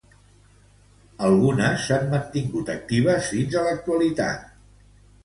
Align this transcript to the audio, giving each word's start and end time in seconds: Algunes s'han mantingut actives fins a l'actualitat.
Algunes 1.27 1.83
s'han 1.89 2.07
mantingut 2.13 2.71
actives 2.77 3.29
fins 3.35 3.59
a 3.61 3.67
l'actualitat. 3.67 4.49